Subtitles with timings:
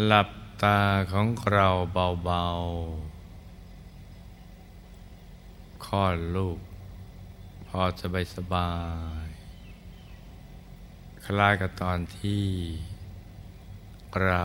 [0.00, 0.28] หลับ
[0.62, 0.80] ตา
[1.12, 1.68] ของเรา
[2.24, 6.58] เบาๆคลอดลูก
[7.66, 8.72] พอสบายสบา
[9.24, 9.26] ย
[11.24, 12.46] คล้ายกับตอนที่
[14.24, 14.44] เรา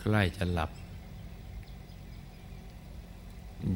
[0.00, 0.70] ใกล้จะหลับ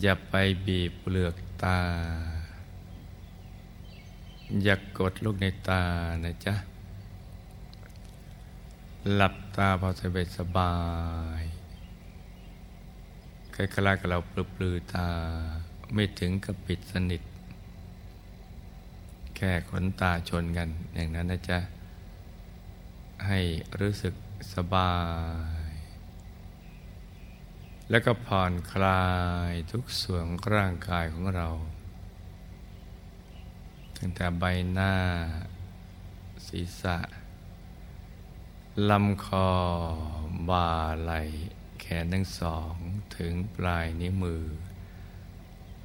[0.01, 0.35] อย่าไป
[0.67, 1.81] บีบเปลือกตา
[4.63, 5.83] อย่ากกดลูกในตา
[6.25, 6.55] นะจ๊ะ
[9.11, 10.75] หลับตาพอสบายสบา
[11.41, 11.43] ย
[13.55, 15.09] คล้ายๆกับเราปลือปลือตา
[15.95, 17.23] ไม่ถึงกับปิดสนิท
[19.37, 21.59] แค่ขนตาชนกัน อย่างนั้นนะจ๊ะ
[23.27, 23.41] ให้
[23.81, 24.15] รู้สึก
[24.55, 24.95] สบา
[25.69, 25.73] ย
[27.91, 29.05] แล้วก็ผ่อนคลา
[29.51, 31.49] ยทุกส่วนร่างกายของเรา
[33.97, 34.95] ตั้งแต่ใบหน้า
[36.47, 36.99] ศีรษะ
[38.91, 39.51] ลำคอ
[40.49, 40.71] บ่า
[41.03, 41.21] ไหล่
[41.81, 42.75] แขนทั้งสอง
[43.17, 44.45] ถึงปลายนิ้วมือ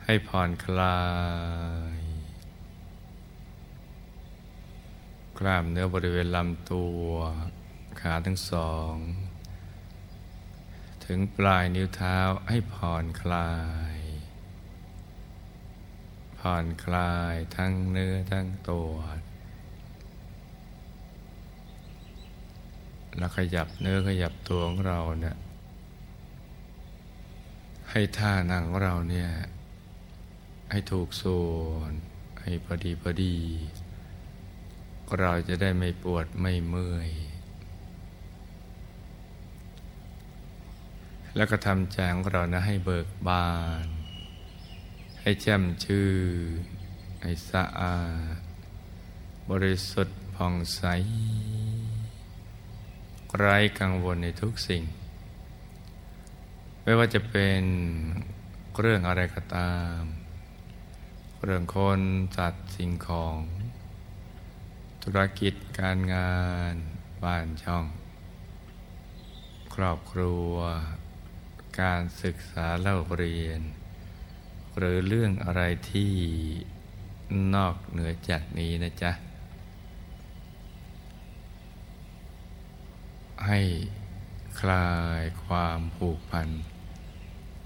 [0.03, 1.01] ให้ผ่อนคลา
[1.97, 1.99] ย
[5.39, 7.07] กล้ามเนื้อบริเวณลำตัว
[8.01, 8.95] ขาทั้งสอง
[11.05, 12.17] ถึงปลายนิ้วเท้า
[12.49, 13.53] ให้ผ่อนคลา
[13.95, 13.97] ย
[16.39, 18.93] ผ่อนคลายทั้งเนื้อทั้งตัว
[23.17, 25.37] แล้วขยับเนื้อขยับตัวของเราเนี่ย
[27.91, 29.29] ให้ท่านั่งของเราเนี่ย
[30.71, 31.49] ให้ถูกส่ว
[31.89, 31.91] น
[32.41, 33.35] ให้พอดีพอดี
[35.19, 37.09] เราจะได้ไม่ปวดไม่เมื่อย
[41.35, 43.49] แล้วก็ทำใจของเรานะให้เบิกบา
[43.85, 43.87] น
[45.21, 46.07] ให้แจ่มชื่
[46.61, 46.63] น
[47.21, 47.99] ให้สะอา
[48.35, 48.37] ด
[49.49, 50.81] บริสุทธิ์ผ่องใส
[53.37, 54.83] ไร้กังวลในทุกสิ่ง
[56.83, 57.63] ไม่ว่าจะเป็น
[58.79, 59.99] เรื่องอะไรก็ตาม
[61.43, 61.99] เรื่องคน
[62.37, 63.37] จัดสิ่งของ
[65.03, 66.37] ธุรกิจการงา
[66.71, 66.73] น
[67.23, 67.85] บ้านช่อง
[69.73, 70.53] ครอบครัว
[71.81, 73.61] การศึกษาเล่าเรียน
[74.77, 75.61] หรือเรื่องอะไร
[75.91, 76.13] ที่
[77.55, 79.11] นอกเหนือจากนี้นะจ๊ะ
[83.47, 83.61] ให้
[84.59, 86.47] คลายความผูกพัน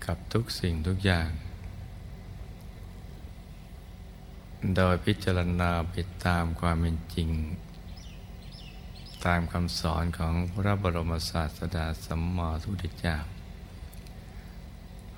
[0.06, 1.30] กับทุกสิ่งทุกอย่าง
[4.75, 7.30] โดยพิจารณาไปตามความเป็นจริง
[9.25, 13.18] ตามคำสอนของพระบรมศาสดาสัมมาสัมพุทธเจ้า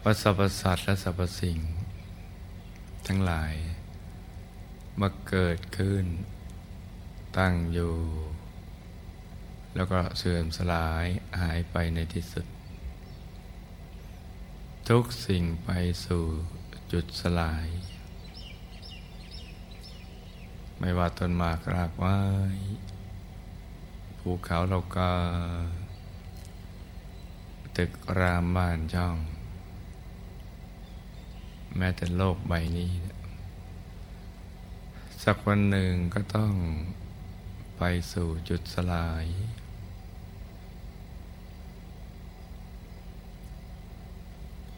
[0.02, 1.60] ว่าสรรพสัตว์และสรรพสิ่ง
[3.08, 3.54] ทั้งหลาย
[5.00, 6.06] มาเกิดขึ้น
[7.38, 7.96] ตั้งอยู่
[9.76, 11.06] แล้วก็เสื่อมสลาย
[11.42, 12.46] หายไปในที่สุด
[14.90, 15.70] ทุกสิ่งไป
[16.06, 16.26] สู่
[16.92, 17.68] จุดสลาย
[20.80, 22.20] ไม่ว่าต้นมากรากไม้
[24.20, 25.10] ภูเขาเราก็
[27.78, 29.18] ตึกรามบ้านช่อง
[31.78, 32.94] แม้แต่โลกใบนี้
[35.24, 36.54] สักวันหนึ่งก็ต้อง
[37.78, 39.26] ไปสู่จุดสลาย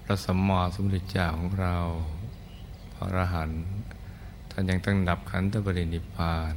[0.07, 1.78] พระสมมาสมุทรเจ้าของเรา
[2.94, 3.63] พระอรหันต์
[4.50, 6.56] ท่านยังตั้งดับขันธปรินิพาน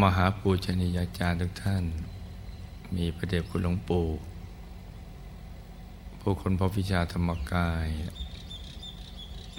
[0.00, 1.84] มหาปูชนียาจารย์ทุกท่าน
[2.94, 4.06] มีพระเดชคุณหลวงปู่
[6.20, 7.88] ผู้คนพบวิชาธรรมกาย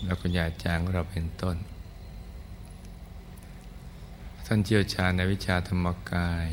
[0.06, 1.57] แล้วก็ญาจารย์ของเราเป็นต้น
[4.45, 6.47] ท่านเชี่ยวชาญในวิชาธรรมกาย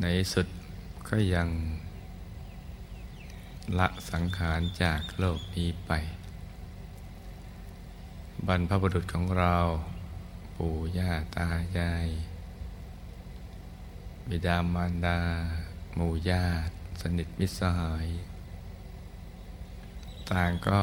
[0.00, 0.46] ในสุด
[1.08, 1.48] ก็ยัง
[3.78, 5.92] ละสังขารจากโลกนี้ไป
[8.46, 9.56] บรรพบุรุษของเรา
[10.56, 11.48] ปู่ย่าตา
[11.78, 12.08] ยาย
[14.28, 15.20] บิดามารดา
[15.94, 18.08] หมู่ญาติ สนิทมิตรสหาย
[20.30, 20.82] ต่างก็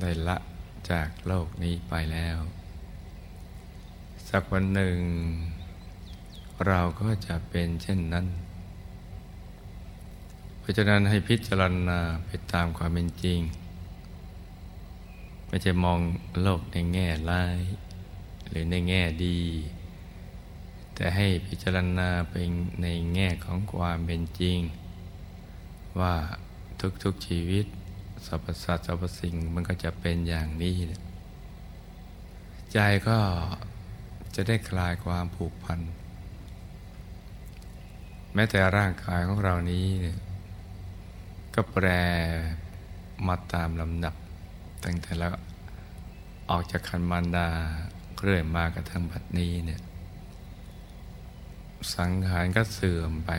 [0.00, 0.38] ได้ละ
[0.90, 2.38] จากโลกนี้ไปแล้ว
[4.28, 4.98] สักวันหนึ่ง
[6.66, 8.26] เราก็จะเป็นเช่นนั้น
[10.66, 13.40] ราะฉะนั้นให้พิจารณาไปตามความเป็นจริง
[15.48, 15.98] ไม่ใช่มอง
[16.42, 17.58] โลกในแง่ร้าย
[18.48, 19.40] หรือในแง่ดี
[20.94, 22.48] แต่ให้พิจารณาเป็น
[22.82, 24.58] ในแง่ของความเป็นจริง
[26.00, 26.14] ว่า
[27.02, 27.66] ทุกๆชีวิต
[28.26, 30.76] สรรพสัตว์สรรพสิ่งมันก็จะเป็นอย่างนี้
[32.72, 32.78] ใจ
[33.08, 33.18] ก็
[34.34, 35.80] จะได้คลายความผูกพัน
[38.34, 40.18] แม้แต่ร่างกายของเรานี้เนี่ย
[41.58, 41.86] ก็แปร
[43.26, 44.14] มาตามลำดับ
[44.84, 45.34] ตั้งแต่แล้ว
[46.50, 47.48] ออกจากคันมารดา
[48.20, 49.80] เรื่อยมากระทั่งบัดนี้เนี่ย
[51.94, 53.30] สังขารก็เสื่อมไป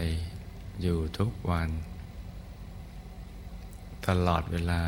[0.81, 1.69] อยู่ทุกวัน
[4.07, 4.83] ตลอดเวลา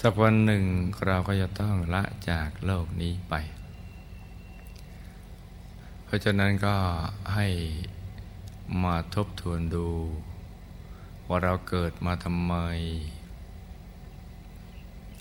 [0.00, 0.64] สักวันหนึ่ง
[1.06, 3.34] เราก็จะต้องละจากโลกนี้ไป
[6.04, 6.76] เพราะฉะนั้นก็
[7.34, 7.46] ให้
[8.82, 9.88] มาทบทวนดู
[11.28, 12.54] ว่าเราเกิดมาทำไม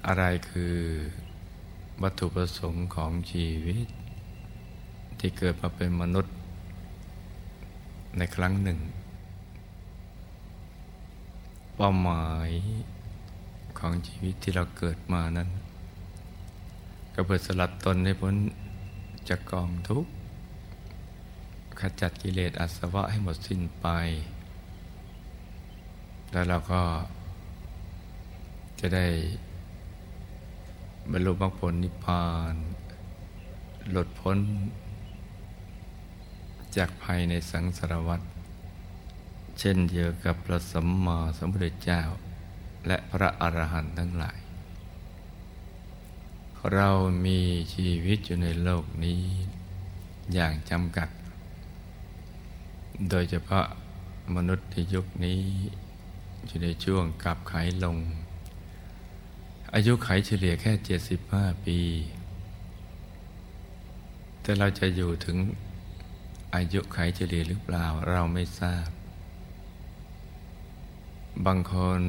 [0.08, 0.78] อะไรคือ
[2.02, 3.88] วัตถุประสงค์ของชีวิต
[5.20, 6.36] ที่เกิดมาเป็นมนุษย์
[8.18, 8.80] ในครั้งหนึ่ง
[11.76, 12.50] เป้าหมาย
[13.80, 15.50] ของชีวิตที่เราเกิดมานั้น
[17.14, 18.36] ก็เพื่อสลัดตนให้พ้น
[19.30, 20.12] จากกองทุกข์
[21.80, 23.88] ขจัดกิเลสอาสวะให้หมดสิ้นไป
[26.34, 26.82] แล้วเราก็
[28.80, 29.08] จะได้
[31.12, 32.54] บรรลุมรรคผลนิพพาน
[33.92, 34.38] หลุดพ้น
[36.76, 38.22] จากภัยในสังสารวัฏ
[39.60, 42.02] เช่นเดียวกับพระสัมมาสัมพุทธเจ้า
[42.88, 44.40] และพระอรหันต์ทั้งหลาย
[46.74, 46.90] เรา
[47.26, 47.40] มี
[47.74, 49.22] ชีวิตอยู่ในโลกนี้
[50.34, 51.10] อย่างจำกัด
[53.10, 53.66] โดยเฉพาะ
[54.36, 55.42] มนุษย์ในยุคนี้
[56.46, 57.54] อยู่ในช่วงกลับไข
[57.84, 57.98] ลง
[59.74, 61.80] อายุไขเฉลี่ยแค่ 75 ปี
[64.42, 65.38] แต่เราจะอยู่ถึง
[66.56, 68.88] อายุไขเฉลี่ยหรือเปล่าเราไม่ทราบ
[71.46, 72.02] บางคน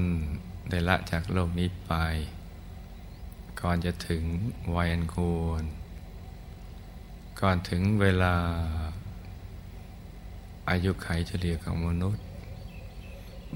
[0.70, 1.92] ได้ละจากโลกนี้ไป
[3.60, 4.22] ก่อนจะถึง
[4.74, 5.64] วัยอันควร
[7.40, 8.34] ก่อนถึงเวลา
[10.70, 12.24] อายุไขเฉลี่ยของมนุษย์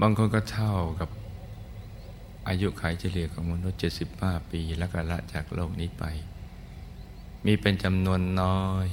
[0.01, 1.09] บางคนก็เท่ากับ
[2.47, 3.79] อายุไขเฉลี่ยของมนุษย์
[4.15, 6.03] 75 ปีแล้วก็ละจากโลกนี้ไป
[7.45, 8.87] มีเป็นจำนวนน้อย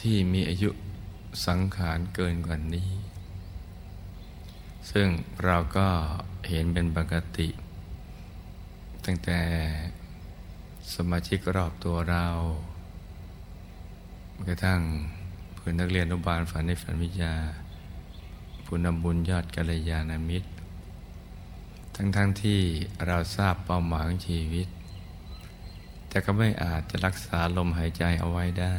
[0.00, 0.70] ที่มีอายุ
[1.46, 2.90] สังขารเกินกว่านี้
[4.90, 5.08] ซึ่ง
[5.44, 5.88] เราก็
[6.48, 7.48] เห็นเป็นปกติ
[9.04, 9.40] ตั้งแต่
[10.94, 12.26] สมาชิกรอบตัวเรา
[14.48, 14.80] กระทั่ง
[15.54, 17.34] เพื่อนนักเรียนอนุบาลฝันในฝันวิทยา
[18.66, 20.48] ผู้นำบุญยอดกัลยาณมิตร
[21.94, 22.60] ทั้งๆทที่
[23.06, 24.68] เราทราบเป้าหมายของชีวิต
[26.08, 28.78] แต่ก็ไม่อาจจะรักษาลมหายใจเอาไว้ได้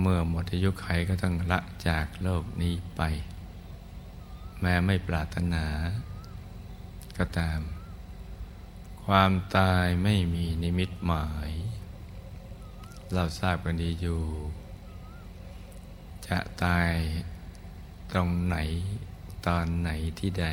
[0.00, 3.02] เมื่อหมดอายุไขก็ต้องละจากโลกนี้ไป
[4.60, 5.66] แม้ไม่ปรารถนา
[7.18, 7.60] ก็ตาม
[9.04, 11.50] ความตายไม่มีนิมิตหมาย
[13.14, 14.22] เราทราบกันดีอยู่
[16.26, 16.92] จะตาย
[18.12, 18.56] ตรงไหน
[19.46, 20.46] ตอนไหนที่ใด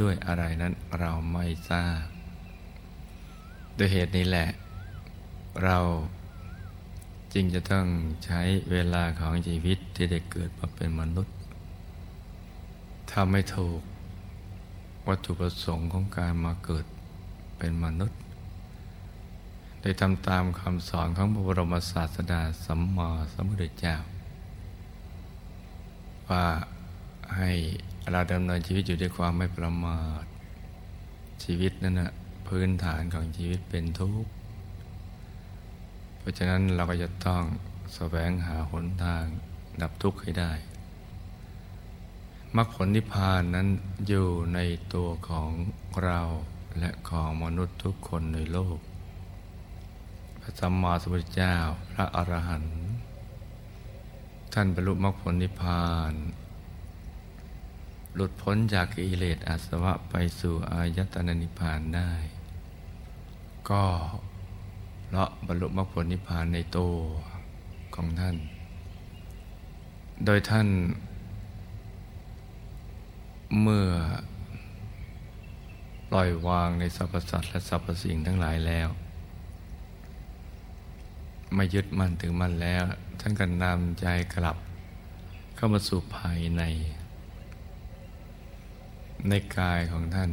[0.00, 2.04] ด้วยอะไรนั้นเราไม่ทราบ
[3.76, 4.48] ด้วยเหตุนี้แหละ
[5.64, 5.78] เรา
[7.32, 7.86] จึงจะต้อง
[8.24, 11.36] ใช้เวลาของชีวิตที่ได้เกิดมาเป็นมนุษย์
[13.10, 13.80] ถ้าไม่ถูก
[15.08, 16.84] วัตถุประสงค์ของการมาเกิด
[17.58, 18.20] เป็นมนุษย์
[19.82, 23.96] ได้ทำตามคำสอนของพระบรมศาสดาสัมมาสัมพุทธเจ้า
[26.28, 26.44] ว่า
[27.36, 27.50] ให้
[28.10, 30.24] เราดำเนินชีวิตอยู่ด้วยความไม่ประมาท
[31.44, 32.12] ชีวิตนั้นนะ
[32.48, 34.30] พื้นฐานของชีวิตเป็นทุกข์
[36.18, 37.42] เพราะฉะนั้นเราก็จะต้อง
[37.94, 39.24] แสวงหาหนทาง
[39.80, 40.52] ดับทุกข์ให้ได้
[42.56, 43.68] มรรคผลนิพพานนั้น
[44.08, 44.58] อยู่ใน
[44.94, 45.50] ตัวของ
[46.04, 46.20] เรา
[46.78, 48.78] และของมนุษย์ทุกคนในโลก
[50.40, 51.56] พระสัมมาสัมพุทธเจ้า
[51.90, 52.78] พระอรหันต์
[54.54, 56.12] ท่านบรรลุมรรคผลนิพพาน
[58.14, 62.12] หลุดพ้นจากกิเลสอาสวะไปสู่อายตนะนิพพานได้
[63.70, 63.84] ก็
[65.06, 66.96] เพราะบรรลุมรรคผลนิพพานในตัว
[67.94, 68.36] ของท่าน
[70.24, 70.68] โดยท่าน
[73.60, 73.88] เมื่อ
[76.10, 78.88] ปล่อยวางในสรรพสัตว์และสรรพสิ่งทั้งหลายแล้ว
[81.54, 82.84] ไม่ยึดมั่นถึงมั่นแล้ว
[83.20, 84.56] ท่านก็นำใจกลับ
[85.54, 86.62] เข้ามาสู่ภายใน
[89.28, 90.30] ในกายของท่าน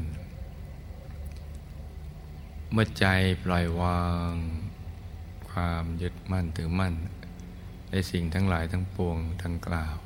[2.71, 3.05] เมื่อใจ
[3.43, 4.33] ปล่อยวาง
[5.49, 6.93] ความยึดมั่นถือมั่น
[7.91, 9.97] ในสิ่งทั้งหลายทั้งปวงทั้งกล่าว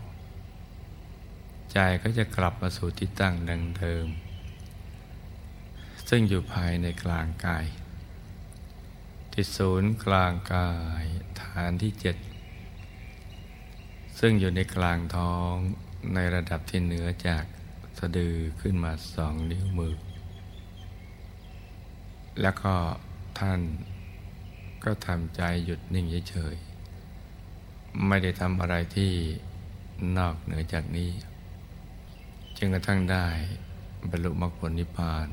[1.71, 4.07] ใจก็จะกลับมาสู่ที่ตั้งดังเดิม
[6.09, 7.65] ซึ่งอยู่ภายในกลางกาย
[9.31, 10.69] ที่ศูนย์กลางกา
[11.03, 11.05] ย
[11.41, 12.15] ฐานที่เจ็ด
[14.19, 15.53] ซึ่งอยู่ในกลางท้อง
[16.13, 17.43] ในระดับที่เหนือจาก
[17.97, 19.97] สะดือขึ้นมาสองนิ้วมือ
[22.41, 22.73] แล้วก็
[23.39, 23.61] ท่าน
[24.83, 29.13] ก็ทำใจหยุดนิ่งเฉยๆไม่ได้ทำอะไรที่
[30.17, 31.11] นอกเหนือจากนี้
[32.57, 33.27] จึงกระทั่งได้
[34.09, 35.27] บรรลุมรรคผลนิพพาน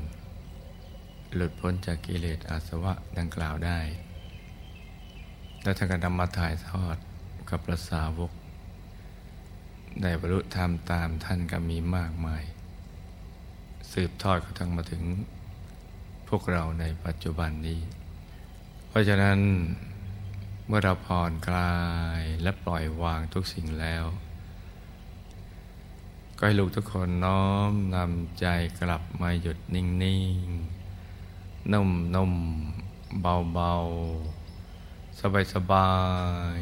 [1.35, 3.79] หลุดพ้นจากกิเลสอาสวะดังกล่าวได้
[5.61, 6.97] แล้วท่านก็นำมาถ่ายทอด
[7.49, 8.31] กับพระสาวก
[10.01, 12.43] ได้บรรลุธรรมตามท่านก็มีมากมาย
[13.91, 15.03] สืบทอดกระทั่งมาถึง
[16.27, 17.79] พวกเราในปัจจุบันนี้
[18.87, 19.39] เพราะฉะนั้น
[20.67, 21.75] เมื่อเราผ่อนคลา
[22.19, 24.05] ยและปล่อยวางทุกสิ่งแล้ว
[26.37, 28.45] ก็ให้ลูกทุกคนน้อมนำใจ
[28.79, 29.85] กลับมาหยุดนิ่
[30.45, 32.33] งๆ นุ่มนุ่ม
[33.21, 33.73] เบาเบา
[35.19, 35.91] สบายสบา
[36.59, 36.61] ย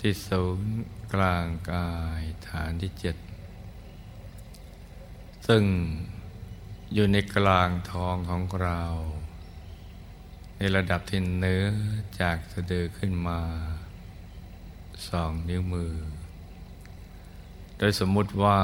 [0.00, 0.72] ที่ศูนย์
[1.14, 3.16] กลางกายฐานที่เจ็ด
[5.46, 5.64] ซึ่ง
[6.94, 8.82] อยู่ในกลางท้องของเรา
[10.56, 11.66] ในระดับที่เนื้อ
[12.20, 13.40] จากสะดือขึ้นมา
[15.08, 15.94] สองนิ้วมือ
[17.78, 18.60] โดยสมมุติว่า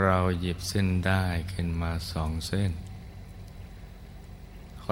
[0.00, 2.72] เราหยิบเส้นได้ขึ้นมาสองเส้น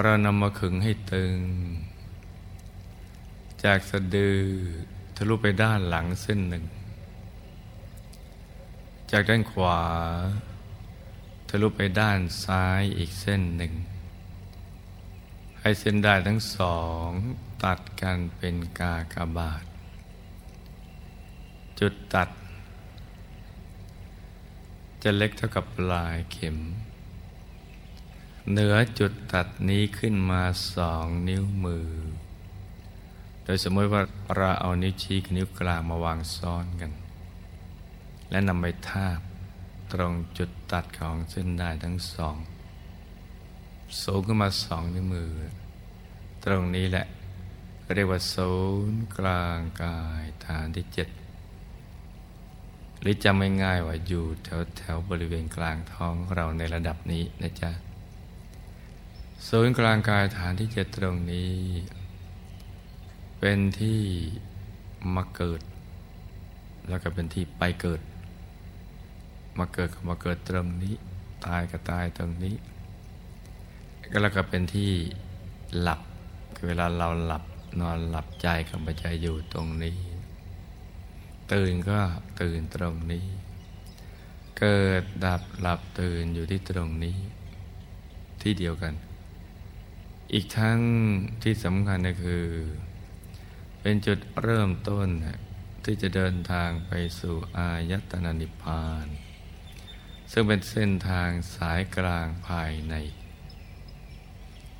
[0.02, 1.37] เรานำมาขึงให้ตึง
[3.64, 4.40] จากสะดือ
[5.17, 6.64] ทะลุไปด้านหลังเส้นหนึ่ง
[9.11, 9.81] จากด้านขวา
[11.49, 13.73] ทะลุไปด้านซ้ายอีกเส้นหนึ่ง
[15.61, 17.09] ให้เส้นได้ทั้งสอง
[17.64, 19.64] ตัดกันเป็นกากบาท
[21.81, 22.29] จุดตัด
[25.02, 26.57] จะเล็กเท่ากับปลายเข็ม
[28.50, 30.43] เหนือจุดตัดนี้ขึ้นมา
[30.75, 31.90] สองนิ้วมือ
[33.50, 34.02] ดยสมมติว่า
[34.37, 36.92] เราเอานิ้วชี้กับนิ้วกลางมาวางซ้อนกัน
[38.30, 39.21] และนำไปทาบ
[39.92, 42.37] ตรงจุดตัดของเส้นได้ทั้งสอง
[44.02, 45.30] สูงขึ้นมาสองนิ้วมือ
[46.45, 47.07] ตรงนี้แหละ
[47.95, 48.52] เรียกว่าศู
[48.90, 51.09] นย์กลางกายฐานที่เจ็ด
[53.00, 57.71] หรือจำง่ายๆว่าอยู่แถวแถวบริเวณกลางท้องเราในระดับนี้นะจ๊ะ
[59.49, 61.50] ศูนย์กลางกายฐานที่เจ็ดตรงนี้
[63.43, 64.01] เป็นที่
[65.15, 65.61] มาเกิด
[66.89, 68.01] แล้วก็เป็นที่ไปเกิด
[69.59, 70.95] มาเกิดกับมาเกิดตรงนี้
[71.47, 72.57] ตายก็ตายตรงนี้
[74.23, 74.93] แล้วก็เป็นที่
[75.81, 76.01] หลับ
[76.55, 77.45] คือเวลาเราหลับ
[77.81, 79.99] นอนหลับใจกับใจอยู่ตรงนี้
[81.53, 81.99] ตื่นก็
[82.41, 83.27] ตื่นตรงนี้
[84.59, 87.19] เกิดดับหลับตื่นอยู่ที่ตรงนี้
[88.43, 88.95] ที่เดียวกัน
[90.33, 90.79] อีกทั้ง
[91.43, 92.45] ที่สำคัญก็คือ
[93.81, 95.09] เป็นจุดเริ่มต้น
[95.85, 99.07] ที่จะเดินทางไปสู่อายตนะนิพพาน
[100.33, 102.95] ซึ่งเป็นเส้นทางสายกลางภายใน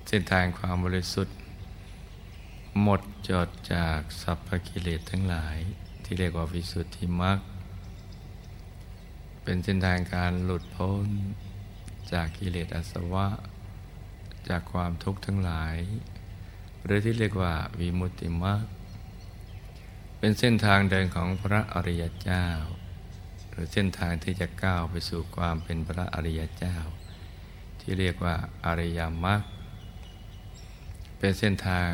[0.09, 1.37] เส้นทางความบริสุทธิ์
[2.83, 5.57] หมดจดจากสัพพกิเลสทั้งหลาย
[6.04, 7.38] ที่เรียกว่าวิสุทธิมรรค
[9.42, 11.09] เป็นเส้นทางการหลุดพ้น
[12.12, 13.26] จากกิเลสอาสวะ
[14.49, 15.76] จากความทุกข์ทั้งหลาย
[16.85, 18.61] หรือที่เรียกว่าวิมุตติมรรค
[20.22, 22.46] เป็นเส้นทางเดินของพระอริยเจ้า
[23.50, 26.76] หรือเส้นทางที่จะก้าวไปสู่ความเป็นพระอริยเจ้า
[27.80, 28.36] ที่เรียกว่า
[28.66, 29.40] อริยมรรค
[31.18, 31.92] เป็นเส้นทาง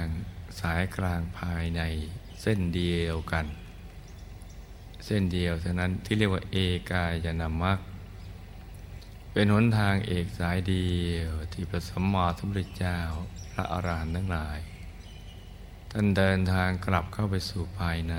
[0.61, 1.83] สายกลางภายใน
[2.43, 3.47] เส้นเดียวกัน
[5.07, 6.57] เส้นเดียวเท่านั้นที่เรียกว่าเอ
[6.91, 7.79] กายนามรรค
[9.33, 12.99] เป็นหนทางเอกสายเดียวที่พระสัมมาสัมพุทธเจ้า
[13.53, 14.59] พระอรหันต์ทั้งหลาย
[15.99, 18.17] ท่านเดินทางกลับเข้าไปสู่ภายใน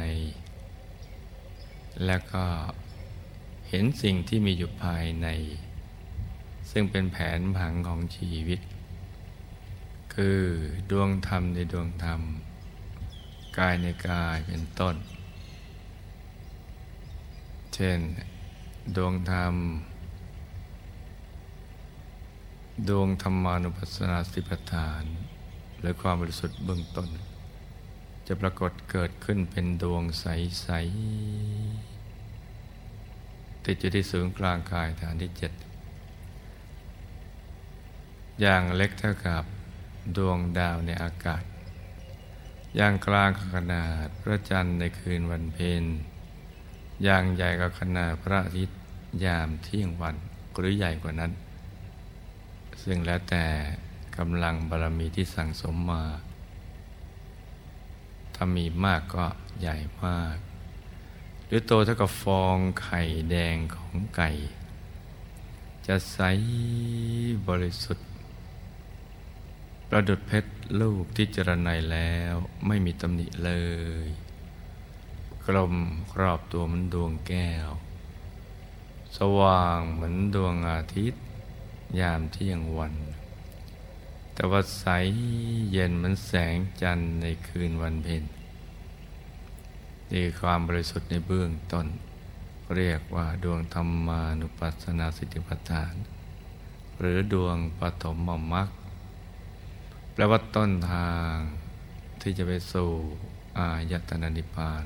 [2.06, 2.46] และก็
[3.70, 5.28] เห็นสิ่งที่มีอยู่ภายใน
[6.72, 8.60] ซึ่งเป็นแผนผังของชีวิต
[10.14, 10.42] คือ
[10.92, 12.22] ดวงธรรมในดวงธรรม
[13.58, 14.96] กายในกายเป็นต้น
[17.74, 18.00] เช่น
[18.96, 19.56] ดวงธรรม
[22.90, 25.04] ดวงธรรมานุปัสสนาสติปทาน
[25.80, 27.10] หรือความบริสุทธิ์เบื้องต้น
[28.28, 30.68] จะปรากฏเกิดขึ้นเป็นดวงใส
[32.04, 35.52] ๆ ติดอยู่ที่ศูนย์กลางกายฐานที่เจ็ด
[38.42, 39.44] อย่างเล็กเท่ากับ
[40.18, 41.44] ดวงดาวในอากาศ
[42.76, 45.84] อย่างกลางขนาดพระจันทร์ในคืนวันเพ็ญ
[47.04, 48.80] อย่างใหญ่กับขนาดพระอาทิตย์
[49.26, 50.16] ยามเที่ยงวัน
[50.58, 51.32] หรือใหญ่กว่านั้น
[52.84, 53.46] ซึ่งแล้วแต่
[54.18, 56.04] กำลังบารมีที่สั่งสมมา
[58.40, 59.26] ถ้ามีมากก็
[59.60, 60.38] ใหญ่มาก
[61.46, 64.30] หรือโตเท่ากับฟองไข่แดงของไก่
[65.88, 66.20] จะใส
[67.48, 68.08] บริสุทธิ์
[69.90, 70.52] ประดุดเพชร
[70.82, 72.34] ลูกที่จรนัยแล้ว
[72.68, 73.52] ไม่มีตำหนิเล
[74.06, 74.08] ย
[75.46, 75.76] กลม
[76.12, 77.70] ครอบตัวเหมือนดวงแก้ว
[79.18, 81.24] สว่างเหมือนดวงอาทิตย์
[82.00, 82.94] ยามเที่ยงวัน
[84.40, 84.86] แต่ว่าใส
[85.72, 88.24] เย็นเหมือนแสงจันทร์ในคืนวันเพ็ญ
[90.12, 91.88] นี่ความบริสุทธิ์ในเบื้องต้น
[92.76, 95.96] เรียกว่าดวงธรรมานุปัสสนาสิทธิปัฏฐาน
[97.00, 98.70] หรือดวงปฐมมมรรค
[100.14, 101.34] แปลว่าต้นทาง
[102.22, 102.92] ที่จะไปสู่
[103.58, 104.86] อายตนะนิพพาน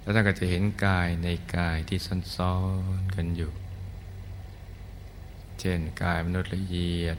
[0.00, 1.98] แล้วท่านก็จะเห็นกายในกายที่
[2.36, 2.56] ซ้อ
[2.98, 3.63] นๆกันอยู่
[5.60, 7.18] เช่นกายมนุษย์ละเอียด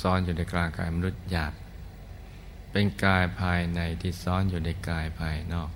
[0.00, 1.54] ซ้อนอยู่ในกลางกายมนุษย์หยาบ
[2.70, 5.70] เป็นกายภายในที่ซ้อนอยู่ในกายภายนอก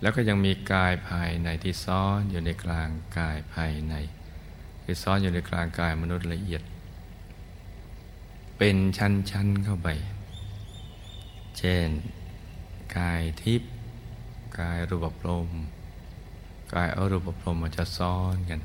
[0.00, 2.88] แล้วก็ยังมีกายภายในที่ซ้อนอยู่ในกลาง
[3.18, 3.94] กายภายใน
[4.84, 6.62] ที่ซ้อนอยู่ในกลางกายมนุษย์ละเอียด
[8.58, 9.88] เป็นชั้นๆเข้าไป
[11.58, 11.88] เช่น
[12.96, 13.70] กายทิพย์
[14.58, 15.48] กายรูปลม
[16.74, 18.60] กายอรูปพรมมันจะซ้อนกัน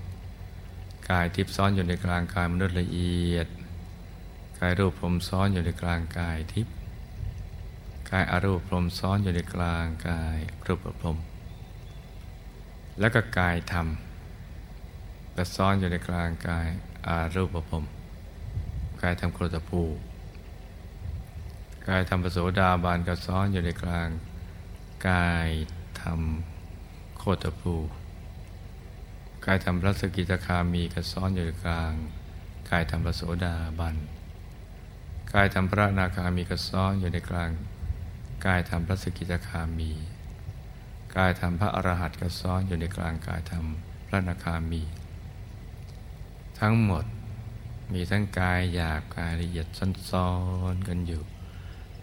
[1.09, 3.47] กายทิพย์ซ้อนอยู่ในกลางกายมนุษย์ละเอียด
[4.59, 6.75] กายรูปพรหมซ้อนอยู่ในกลางกายทิพย์
[8.09, 11.17] กายอรูปพรหมซ้อนอยู่ในกลางกายรูปพรหม
[12.99, 13.87] แล้วก็กายธรรม
[15.35, 16.67] ก็ซ้อนอยู่ในกลางกาย
[17.07, 17.85] อารูปพรม
[19.01, 19.81] กายธรรมโคตภู
[21.87, 24.09] กายธรรมปโสดาบานก็ซ้อนอยู่ในกลาง
[25.09, 25.49] กาย
[26.01, 26.21] ธรรม
[27.25, 27.73] คตภู
[29.45, 31.93] กายธรรมพระสกิตาคามีกระซ้อนอยู่กลาง
[32.69, 33.95] กายธรรมพระโสดาบัน
[35.33, 37.49] กายธรรมพระนาคามีกระซ้อนอยู่ในกลาง
[38.45, 39.91] กายธรรมพระสกิตาคามี
[41.15, 43.65] กายธรรมพระอรหัตกระซ้อนอยู่ในกลางกายธรรม
[44.07, 44.81] พระนาคามี
[46.59, 47.05] ทั้งหมด
[47.93, 49.67] มีทั้งกายหยาบกายละเอียด
[50.09, 50.29] ซ้อ
[50.73, 51.21] นๆกันอยู่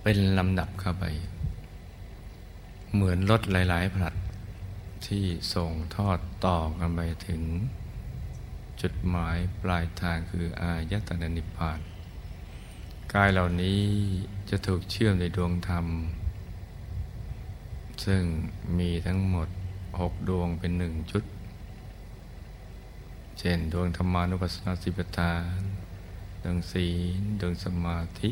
[0.02, 1.04] เป็นลำดับเข้าไป
[2.92, 4.14] เหมือนรถหลาย ๆผลัด
[5.08, 7.42] ที่ส่งทอดต่อกันไปถึง
[8.80, 11.80] จุดหมายปลายทางคืออายตนะนิพพาน
[13.12, 13.80] กายเหล่านี้
[14.50, 15.86] จะถูกเชื่อมในดวงธรรม
[18.04, 18.22] ซึ่ง
[18.78, 19.48] มีทั้งหมด
[20.00, 21.24] หกดวงเป็นหนึ่งชุด
[23.38, 25.60] เช่นดวงธรรมานุปัสสนาสิบทาน
[26.42, 26.88] ดวงศี
[27.18, 28.30] ลดวงสมาธิ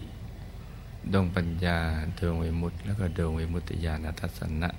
[1.12, 1.78] ดวงปัญญา
[2.18, 4.70] ดวงวิมุตติ แล้วก็ดวงวิมุตติญาณทัศนะ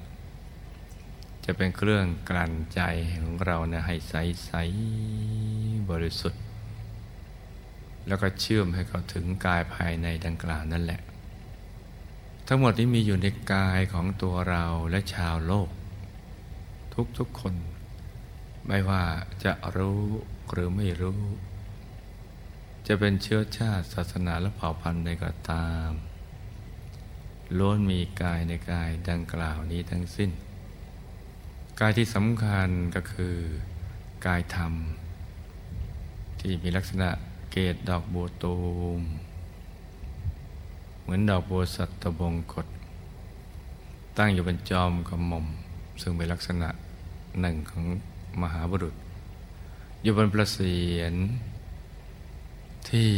[1.54, 2.82] จะเป็นเครื่องกลั่นใจ
[3.24, 4.14] ของเรานี่ยให้ใส
[4.46, 4.52] ใส
[5.90, 6.42] บริสุทธิ์
[8.08, 11.02] แล้วก็เชื่อมให้เขาถึงกายภายในดังกล่าวนั่นแหละ
[12.48, 15.70] ทั้งหมดที่มีอยู่ในกายของตัวเราและชาวโลก
[17.18, 17.56] ทุกๆคน
[18.68, 19.04] ไม่ว่า
[19.44, 20.02] จะรู้
[20.52, 21.22] หรือไม่รู้
[22.88, 25.92] จะเป็นเชื้อชาติศาสนาและเผ่าพันธุ์ใดก็ตาม
[27.58, 30.32] ล้วนมีกายในกายดังกล่าวนี้ทั้งสิ้น
[31.84, 33.36] กายที่สำคัญก็คือ
[34.26, 34.74] กายธรรม
[36.39, 37.10] ที่มีลักษณะ
[37.52, 38.56] เกตดอกบัวตู
[39.00, 39.02] ม
[41.02, 42.67] เหมือนดอกบัวสัตบงกฎ
[44.17, 45.46] ตั้งอยู่บนจอมกระหม่อม
[46.02, 46.70] ซึ่งเป็นลักษณะ
[47.41, 47.86] หนึ่งของ
[48.41, 48.96] มหาบุรุษ
[50.02, 51.13] อยู่บนประเสียน
[52.89, 53.12] ที่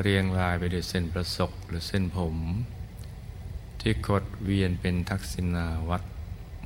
[0.00, 2.36] เรียงรายไปด้วยเส้นประศกหรือเส้นผม
[3.80, 6.06] ที่กดเวียนเป็นทักษิณาวัตร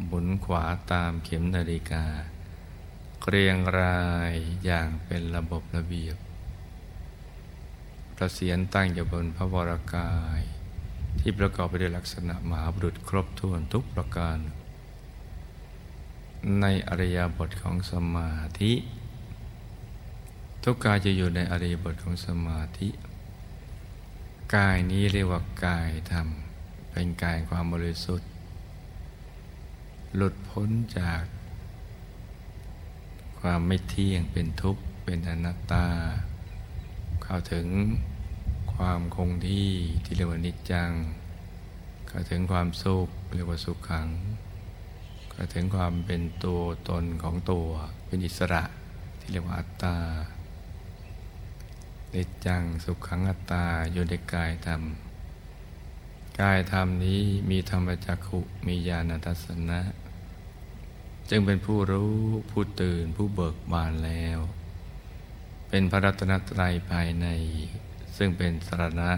[0.04, 2.04] หมุนขวาตามเข็มนาฬิกา
[3.28, 6.16] เรียงรายอย่างเป็นระบบระเบียบ
[8.16, 10.42] พระเศียรตั้งอยู่บนพระวรากาย
[11.20, 14.38] ที่ประกอบไปด้วยลักษณะมหาบุรุษครบถ้วนทุกประการ
[16.60, 18.72] ในอริยบทของสมาธิ
[20.64, 22.88] ทุกกายจะอยู่ในอริยบทของสมาธิ
[24.54, 26.28] กายนี้เรียกว่ากายธรรม
[26.90, 28.26] เป็นกายความบริสุทธิ
[30.16, 31.22] หลุดพ้นจาก
[33.40, 35.86] ความไม่เที่ยงเป็นทุกข์เป็นอนัตตา
[37.22, 37.66] เข้าถึง
[38.74, 39.70] ความคงที่
[40.04, 40.90] ที่เรียกว่านิจจัง
[42.08, 44.08] เข้าถึงความสุขเรียกว่าสุขขัง
[45.30, 47.68] เข้าถึงความเป็นตัวตนของตัว
[48.06, 48.64] เป็นอิสระ
[49.20, 49.96] ที่เรียกว่าอัตตา
[52.14, 54.82] นิจจังสุขขังอัตตาอยู่ในกายธรรม
[56.40, 59.80] กายธรรมนี้มีธรรมจักขุมีญาณทัศนะ
[61.30, 62.14] จึงเป็นผู้รู้
[62.50, 64.38] ผู้ตื่นผู้เบิกบานแล้ว
[65.68, 67.26] เป็นพระรัตนตรัยภายใน
[68.16, 69.10] ซึ่งเป็นสรณะ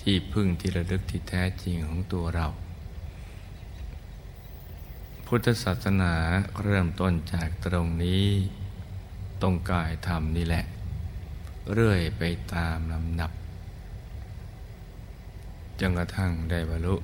[0.00, 2.46] ที่พึ่งที่ระลึกที่แท้จริงของตัวเรา
[5.26, 6.14] พุทธศาสนา
[6.62, 8.26] เริ่มต้นจากตรงนี้
[9.42, 10.64] ตรงกายธรรมนี่แหละ
[11.72, 12.22] เรื่อยไป
[12.54, 13.30] ตามลำดับ
[15.80, 16.94] จนกระทั่งได้บรรลุ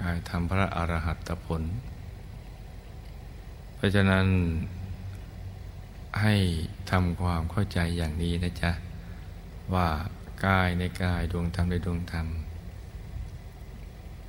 [0.00, 1.62] กายธรรมพระอรหัตผล
[3.84, 4.26] ราะฉะนั้น
[6.22, 6.34] ให้
[6.90, 8.72] ทำความเข้าใจอย่างนี้นะจ๊ะ
[9.74, 9.88] ว่า
[10.46, 12.26] กายในกายดวงธรรมในดวงธรรม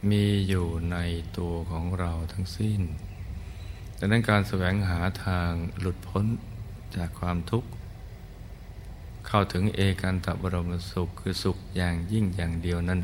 [0.10, 0.98] มีอยู่ใน
[1.38, 2.82] ตัวของเราทั้งสิ้น
[3.98, 6.26] ดังนั้นการแสวงหาทางหลุดพ้น
[6.96, 7.70] จากความทุกข์
[9.28, 13.00] เข้าถึงเอกันตบรมสุขคือสุขอย่างยิ่งอย่างเดียวนั้น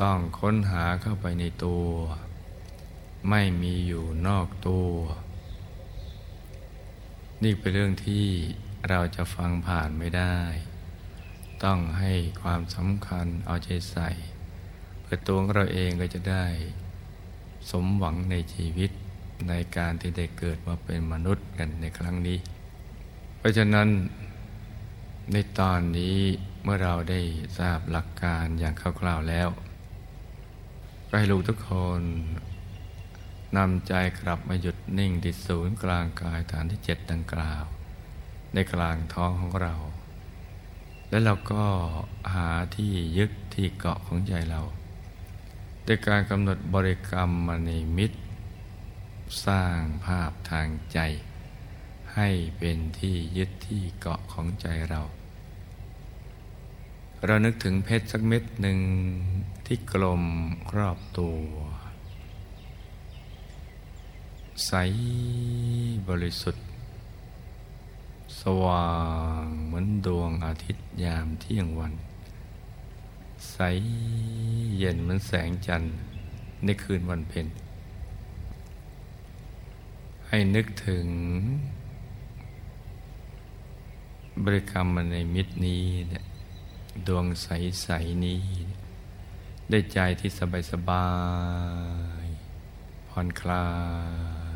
[0.00, 1.84] ต้องค้นหาเข้าไปในตัว
[3.30, 4.88] ไม่มีอยู่นอกตัว
[7.44, 8.26] นี่เป็นเรื่องที่
[8.88, 10.38] เราจะฟังผ่านไม่ได้
[11.64, 14.08] ต้องให้ความสำคัญเอาใจใส่
[15.00, 16.46] เพื่อตัวเราเองก็จะได้
[17.70, 18.90] สมหวังในชีวิต
[19.48, 22.38] ในการที่ได้เกิดมาเป็นมนุษย์กันในครั้งนี้
[23.38, 23.88] เพราะฉะนั้น
[25.32, 26.18] ในตอนนี้
[26.62, 27.20] เมื่อเราได้
[27.58, 29.48] ทราบหลักการอย่างคร่าวๆแล้ว
[31.08, 32.02] ก็ให้ลูกทุกคน
[33.56, 37.64] นำใจกลับมาหยุดนิ่งดิศูนย์กลางกายฐานที่เจ็ดดังกล่าว
[38.54, 39.74] ในกลางท้องของเรา
[41.08, 41.64] แล้วเราก็
[42.34, 44.60] หาที่ยึดที่เกาะของใจเรา
[45.86, 48.18] ด้วยการกำหนดบริกรรมมณีมิตร
[49.46, 50.98] สร้างภาพทางใจ
[52.14, 55.02] ให้เป็นที่ยึดที่เกาะของใจเรา
[57.26, 58.78] เรานึกถึงเพชรสักเม็ดหนึ่ง
[59.66, 60.22] ที่กลม
[60.76, 61.38] รอบตัว
[64.66, 64.72] ใส
[66.08, 66.64] บริสุทธิ์
[68.40, 68.88] สว่า
[69.42, 71.92] งเหมือนดวงอาทิตย์ยามเที่ยงวัน
[73.50, 73.58] ใส
[74.78, 75.92] เย็นเหมือนแสงจันทร์
[76.64, 77.46] ในคืนวันเพ็ญ
[80.28, 81.06] ให้นึกถึง
[84.44, 86.24] บริกรรมในมิตรนี้เนี่ย
[87.06, 88.42] ดวงใสๆนี้
[89.70, 91.06] ได้ใจที่สบายสบา
[92.24, 92.26] ย
[93.08, 93.68] ผ่อนคลา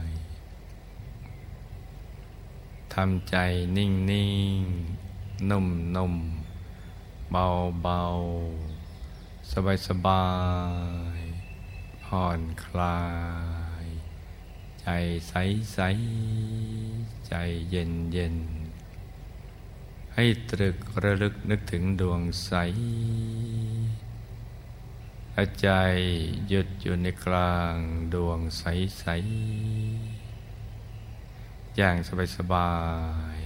[0.07, 0.09] ย
[2.88, 3.37] ทำใจ
[3.77, 4.31] นิ่งนิ่
[4.61, 4.63] ง
[5.51, 6.15] นุ่มนุ่ม
[7.31, 7.47] เบา
[7.83, 8.03] เบา
[9.51, 10.27] สบายสบา
[11.19, 11.21] ย
[12.05, 13.01] ผ่อนคลา
[13.85, 13.87] ย
[14.81, 14.89] ใจ
[15.29, 15.35] ใส
[15.73, 15.79] ใส
[17.29, 17.35] ใจ
[17.71, 18.37] เย็นเย็น
[20.15, 22.53] ให้ตรึกระลึกนึกถึงดวงใส
[25.63, 25.69] ใจ
[26.49, 27.77] หยุดอยู่ในกลาง
[28.15, 28.65] ดวงใส
[28.99, 29.05] ใส
[31.81, 31.99] อย่าง
[32.37, 32.73] สบา
[33.37, 33.39] ย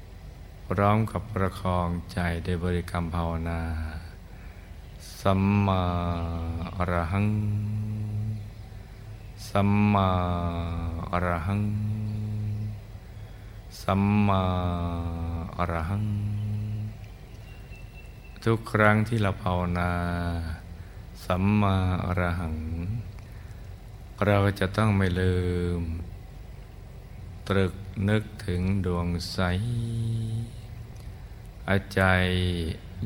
[0.00, 3.62] ๆพร้อมกับประคองใจด้วยบริกรรมภาวนา
[5.20, 5.84] สัมมา
[6.76, 7.28] อรหัง
[9.48, 10.10] สัมมา
[11.10, 11.62] อรหัง
[13.82, 14.42] สัมมา
[15.56, 16.06] อรหัง
[18.44, 19.92] ทุกครั้งที่เราภาวนา
[21.24, 22.56] สัมมาอรหัง
[24.26, 25.34] เราจะต้องไม่ลื
[25.80, 25.82] ม
[27.48, 27.74] ตรึก
[28.08, 29.38] นึกถึงดวงใส
[31.68, 32.02] อาใจ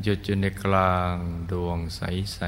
[0.03, 1.15] หยุดอยู่ในกลาง
[1.51, 2.01] ดวงใส
[2.35, 2.41] ใส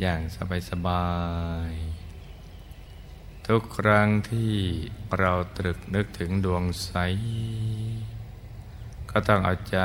[0.00, 1.08] อย่างสบายสบา
[1.70, 1.72] ย
[3.46, 4.52] ทุกครั้งที่
[5.18, 6.92] เราตรึกนึกถึงดวงใส
[9.10, 9.78] ก็ต้องเอาใจ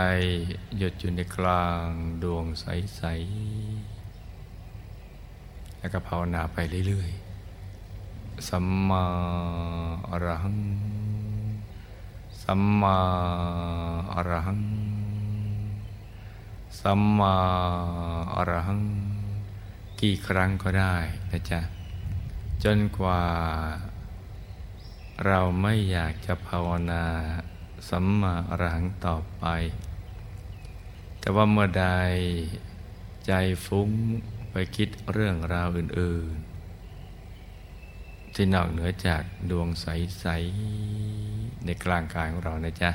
[0.78, 1.88] หยุดอยู่ในกลาง
[2.24, 2.66] ดวงใส
[2.96, 3.04] ใส
[5.80, 9.06] แล้วก็ภาวนาไปเรื่อยๆสัมมา
[10.16, 10.58] อรหัง
[12.44, 13.00] สัมมา
[14.14, 14.62] อรหัง
[16.80, 17.36] สัมมา
[18.36, 18.82] อรหัง
[20.02, 20.96] กี่ครั้งก็ได้
[21.32, 21.62] นะจ๊ะ
[22.64, 23.24] จนกว่า
[25.26, 27.06] เราไม่อยากจะภาวนา
[27.90, 29.46] สัมมาอรหังต่อไป
[31.20, 31.88] แต่ว่าเมื่อใด
[33.26, 33.32] ใจ
[33.66, 33.90] ฟุ้ง
[34.52, 36.38] ไปคิดเรื่องราวอื่น
[38.36, 40.26] ที่นอกเหนือจากดวงใส
[40.96, 42.92] ๆ ในกลางกายของเรานะจ๊ะ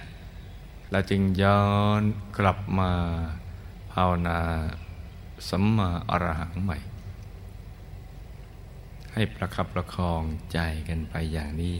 [0.90, 1.62] เราจึงย้อ
[2.00, 2.02] น
[2.38, 2.92] กลับมา
[3.92, 4.38] ภาวนา
[5.48, 6.78] สัมมาอรหังใหม่
[9.12, 10.22] ให้ประคับประคอง
[10.52, 11.76] ใจกันไปอย่างนี้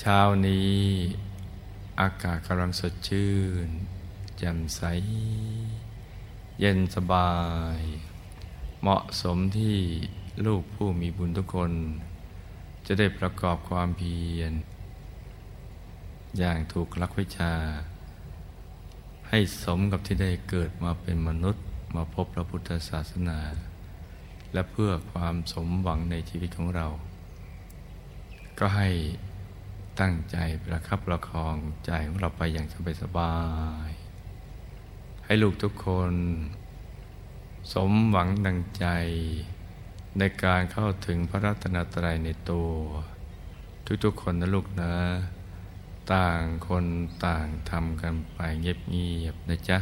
[0.00, 0.74] เช้านี้
[2.00, 3.32] อากาศกำลังสดชื่
[3.66, 3.68] น
[4.38, 4.82] แจ่มใส
[6.60, 7.32] เย็นสบา
[7.78, 7.80] ย
[8.82, 9.76] เหมาะสมที่
[10.46, 11.72] ลูกผู้มีบุญทุกคน
[12.86, 14.52] จะได้ประกอบความเพียร
[16.38, 17.52] อย่างถูกลักวิชา
[19.28, 23.38] ให้สมกับที่ได้เกิดมาเป็นมนุษย์มาพบพระพุทธศาสนา
[24.52, 26.86] และเพื่อความสมหวังในชีวิตของเรา
[28.58, 28.90] ก็ให้
[30.00, 32.66] ตั้งใจประคับประคองใจของเราไปอย่าง
[33.02, 33.36] สบา
[33.88, 36.12] ยๆให้ลูกทุกคน
[37.72, 38.86] สมหวังดังใจ
[40.18, 42.68] ในการเข้าถึงพระรัตนตรัยในตัว
[44.04, 44.92] ทุกๆคนนะลูกนะ
[46.14, 46.84] ต่างคน
[47.26, 49.78] ต่างทำกันไปเงียบๆนะจ๊ะ